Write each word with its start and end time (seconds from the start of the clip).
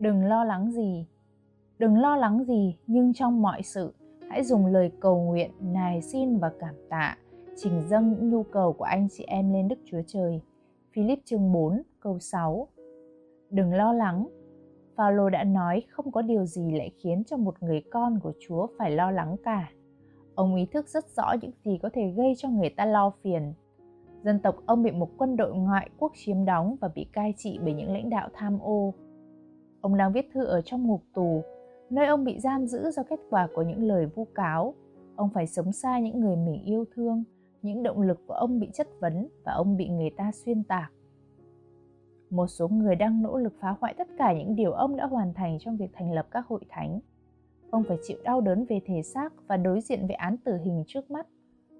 Đừng 0.00 0.24
lo 0.24 0.44
lắng 0.44 0.70
gì. 0.70 1.06
Đừng 1.78 1.98
lo 1.98 2.16
lắng 2.16 2.44
gì, 2.44 2.76
nhưng 2.86 3.12
trong 3.12 3.42
mọi 3.42 3.62
sự, 3.62 3.94
hãy 4.30 4.44
dùng 4.44 4.66
lời 4.66 4.92
cầu 5.00 5.20
nguyện, 5.20 5.50
nài 5.60 6.02
xin 6.02 6.38
và 6.38 6.52
cảm 6.58 6.74
tạ, 6.88 7.16
trình 7.56 7.82
dâng 7.88 8.10
những 8.10 8.30
nhu 8.30 8.42
cầu 8.42 8.72
của 8.72 8.84
anh 8.84 9.08
chị 9.10 9.24
em 9.26 9.52
lên 9.52 9.68
Đức 9.68 9.78
Chúa 9.84 10.00
Trời. 10.06 10.40
Philip 10.92 11.18
chương 11.24 11.52
4 11.52 11.82
câu 12.00 12.18
6 12.18 12.68
Đừng 13.50 13.74
lo 13.74 13.92
lắng, 13.92 14.28
Phaolô 14.96 15.30
đã 15.30 15.44
nói 15.44 15.82
không 15.90 16.12
có 16.12 16.22
điều 16.22 16.44
gì 16.44 16.70
lại 16.70 16.90
khiến 17.02 17.22
cho 17.24 17.36
một 17.36 17.62
người 17.62 17.82
con 17.90 18.20
của 18.22 18.32
Chúa 18.40 18.66
phải 18.78 18.90
lo 18.90 19.10
lắng 19.10 19.36
cả. 19.44 19.70
Ông 20.34 20.54
ý 20.56 20.66
thức 20.66 20.88
rất 20.88 21.04
rõ 21.16 21.34
những 21.42 21.52
gì 21.64 21.78
có 21.82 21.90
thể 21.92 22.10
gây 22.16 22.34
cho 22.36 22.48
người 22.48 22.70
ta 22.70 22.84
lo 22.84 23.12
phiền. 23.22 23.52
Dân 24.22 24.38
tộc 24.38 24.56
ông 24.66 24.82
bị 24.82 24.90
một 24.90 25.08
quân 25.18 25.36
đội 25.36 25.54
ngoại 25.54 25.90
quốc 25.98 26.12
chiếm 26.16 26.44
đóng 26.44 26.76
và 26.80 26.88
bị 26.94 27.06
cai 27.12 27.34
trị 27.36 27.58
bởi 27.64 27.74
những 27.74 27.92
lãnh 27.92 28.10
đạo 28.10 28.28
tham 28.32 28.58
ô. 28.58 28.94
Ông 29.80 29.96
đang 29.96 30.12
viết 30.12 30.30
thư 30.32 30.44
ở 30.44 30.60
trong 30.60 30.86
ngục 30.86 31.02
tù, 31.14 31.42
nơi 31.90 32.06
ông 32.06 32.24
bị 32.24 32.38
giam 32.38 32.66
giữ 32.66 32.90
do 32.90 33.02
kết 33.02 33.20
quả 33.30 33.48
của 33.54 33.62
những 33.62 33.82
lời 33.82 34.06
vu 34.06 34.26
cáo. 34.34 34.74
Ông 35.16 35.30
phải 35.34 35.46
sống 35.46 35.72
xa 35.72 35.98
những 35.98 36.20
người 36.20 36.36
mình 36.36 36.64
yêu 36.64 36.84
thương, 36.94 37.24
những 37.62 37.82
động 37.82 38.00
lực 38.00 38.18
của 38.26 38.34
ông 38.34 38.60
bị 38.60 38.68
chất 38.74 38.88
vấn 39.00 39.28
và 39.44 39.52
ông 39.52 39.76
bị 39.76 39.88
người 39.88 40.10
ta 40.10 40.30
xuyên 40.32 40.64
tạc 40.64 40.92
một 42.30 42.46
số 42.46 42.68
người 42.68 42.96
đang 42.96 43.22
nỗ 43.22 43.38
lực 43.38 43.52
phá 43.60 43.76
hoại 43.80 43.94
tất 43.98 44.08
cả 44.18 44.32
những 44.32 44.56
điều 44.56 44.72
ông 44.72 44.96
đã 44.96 45.06
hoàn 45.06 45.34
thành 45.34 45.58
trong 45.60 45.76
việc 45.76 45.90
thành 45.92 46.12
lập 46.12 46.26
các 46.30 46.46
hội 46.46 46.60
thánh. 46.68 47.00
Ông 47.70 47.84
phải 47.88 47.98
chịu 48.02 48.18
đau 48.24 48.40
đớn 48.40 48.64
về 48.68 48.80
thể 48.86 49.02
xác 49.02 49.32
và 49.46 49.56
đối 49.56 49.80
diện 49.80 50.06
với 50.06 50.16
án 50.16 50.36
tử 50.36 50.56
hình 50.56 50.84
trước 50.86 51.10
mắt. 51.10 51.26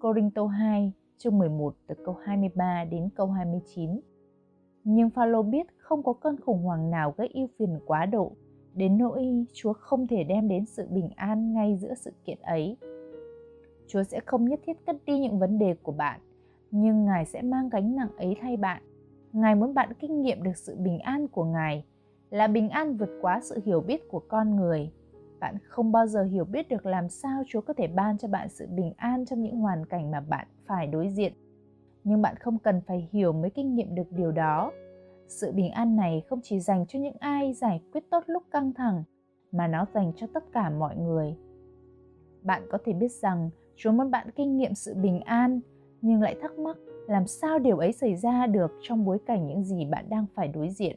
Corinto 0.00 0.46
2, 0.46 0.92
chương 1.18 1.38
11 1.38 1.74
từ 1.86 1.94
câu 2.04 2.14
23 2.14 2.84
đến 2.84 3.08
câu 3.14 3.26
29. 3.26 4.00
Nhưng 4.84 5.10
Phaolô 5.10 5.42
biết 5.42 5.66
không 5.78 6.02
có 6.02 6.12
cơn 6.12 6.40
khủng 6.40 6.62
hoảng 6.62 6.90
nào 6.90 7.14
gây 7.16 7.28
ưu 7.34 7.48
phiền 7.58 7.78
quá 7.86 8.06
độ, 8.06 8.32
đến 8.74 8.98
nỗi 8.98 9.44
Chúa 9.52 9.72
không 9.72 10.06
thể 10.06 10.24
đem 10.24 10.48
đến 10.48 10.66
sự 10.66 10.86
bình 10.90 11.10
an 11.16 11.54
ngay 11.54 11.76
giữa 11.76 11.94
sự 11.94 12.12
kiện 12.24 12.38
ấy. 12.42 12.76
Chúa 13.86 14.02
sẽ 14.02 14.20
không 14.20 14.44
nhất 14.44 14.60
thiết 14.66 14.86
cất 14.86 14.96
đi 15.06 15.18
những 15.18 15.38
vấn 15.38 15.58
đề 15.58 15.74
của 15.82 15.92
bạn, 15.92 16.20
nhưng 16.70 17.04
Ngài 17.04 17.24
sẽ 17.24 17.42
mang 17.42 17.68
gánh 17.68 17.96
nặng 17.96 18.16
ấy 18.16 18.36
thay 18.40 18.56
bạn 18.56 18.82
Ngài 19.32 19.54
muốn 19.54 19.74
bạn 19.74 19.92
kinh 20.00 20.22
nghiệm 20.22 20.42
được 20.42 20.56
sự 20.56 20.76
bình 20.76 20.98
an 20.98 21.28
của 21.28 21.44
Ngài, 21.44 21.84
là 22.30 22.46
bình 22.46 22.68
an 22.68 22.96
vượt 22.96 23.10
quá 23.22 23.40
sự 23.42 23.60
hiểu 23.64 23.80
biết 23.80 24.08
của 24.08 24.22
con 24.28 24.56
người. 24.56 24.90
Bạn 25.40 25.56
không 25.68 25.92
bao 25.92 26.06
giờ 26.06 26.22
hiểu 26.22 26.44
biết 26.44 26.68
được 26.68 26.86
làm 26.86 27.08
sao 27.08 27.42
Chúa 27.46 27.60
có 27.60 27.74
thể 27.74 27.86
ban 27.86 28.18
cho 28.18 28.28
bạn 28.28 28.48
sự 28.48 28.66
bình 28.66 28.92
an 28.96 29.26
trong 29.26 29.42
những 29.42 29.56
hoàn 29.56 29.86
cảnh 29.86 30.10
mà 30.10 30.20
bạn 30.20 30.46
phải 30.66 30.86
đối 30.86 31.08
diện. 31.08 31.32
Nhưng 32.04 32.22
bạn 32.22 32.36
không 32.36 32.58
cần 32.58 32.80
phải 32.86 33.08
hiểu 33.12 33.32
mới 33.32 33.50
kinh 33.50 33.74
nghiệm 33.74 33.94
được 33.94 34.12
điều 34.12 34.32
đó. 34.32 34.72
Sự 35.28 35.52
bình 35.52 35.70
an 35.70 35.96
này 35.96 36.22
không 36.28 36.40
chỉ 36.42 36.60
dành 36.60 36.86
cho 36.86 36.98
những 36.98 37.16
ai 37.18 37.52
giải 37.52 37.82
quyết 37.92 38.04
tốt 38.10 38.24
lúc 38.26 38.42
căng 38.50 38.72
thẳng, 38.72 39.04
mà 39.52 39.66
nó 39.66 39.86
dành 39.94 40.12
cho 40.16 40.26
tất 40.34 40.44
cả 40.52 40.70
mọi 40.70 40.96
người. 40.96 41.36
Bạn 42.42 42.62
có 42.70 42.78
thể 42.84 42.92
biết 42.92 43.12
rằng 43.12 43.50
Chúa 43.76 43.92
muốn 43.92 44.10
bạn 44.10 44.30
kinh 44.36 44.56
nghiệm 44.56 44.74
sự 44.74 44.94
bình 44.94 45.20
an, 45.20 45.60
nhưng 46.02 46.22
lại 46.22 46.36
thắc 46.40 46.58
mắc 46.58 46.76
làm 47.08 47.26
sao 47.26 47.58
điều 47.58 47.78
ấy 47.78 47.92
xảy 47.92 48.16
ra 48.16 48.46
được 48.46 48.72
trong 48.82 49.04
bối 49.04 49.18
cảnh 49.26 49.46
những 49.46 49.64
gì 49.64 49.84
bạn 49.84 50.04
đang 50.08 50.26
phải 50.34 50.48
đối 50.48 50.70
diện 50.70 50.96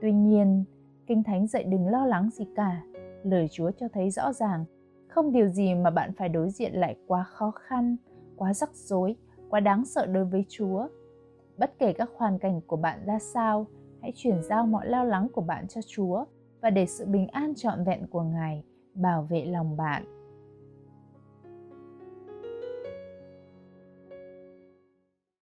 tuy 0.00 0.12
nhiên 0.12 0.64
kinh 1.06 1.22
thánh 1.22 1.46
dạy 1.46 1.64
đừng 1.64 1.88
lo 1.88 2.06
lắng 2.06 2.30
gì 2.32 2.46
cả 2.56 2.82
lời 3.22 3.48
chúa 3.50 3.70
cho 3.70 3.88
thấy 3.88 4.10
rõ 4.10 4.32
ràng 4.32 4.64
không 5.08 5.32
điều 5.32 5.48
gì 5.48 5.74
mà 5.74 5.90
bạn 5.90 6.12
phải 6.12 6.28
đối 6.28 6.50
diện 6.50 6.74
lại 6.74 6.96
quá 7.06 7.24
khó 7.24 7.50
khăn 7.50 7.96
quá 8.36 8.54
rắc 8.54 8.70
rối 8.74 9.16
quá 9.50 9.60
đáng 9.60 9.84
sợ 9.84 10.06
đối 10.06 10.24
với 10.24 10.44
chúa. 10.48 10.88
Bất 11.56 11.78
kể 11.78 11.92
các 11.92 12.10
hoàn 12.16 12.38
cảnh 12.38 12.60
của 12.66 12.76
bạn 12.76 13.06
ra 13.06 13.18
sao, 13.18 13.66
hãy 14.02 14.12
chuyển 14.16 14.42
giao 14.42 14.66
mọi 14.66 14.86
lo 14.86 15.04
lắng 15.04 15.28
của 15.32 15.40
bạn 15.40 15.68
cho 15.68 15.80
chúa 15.86 16.24
và 16.60 16.70
để 16.70 16.86
sự 16.86 17.06
bình 17.06 17.26
an 17.26 17.54
trọn 17.56 17.84
vẹn 17.84 18.06
của 18.06 18.22
ngài 18.22 18.64
bảo 18.94 19.22
vệ 19.22 19.44
lòng 19.44 19.76
bạn. 19.76 20.17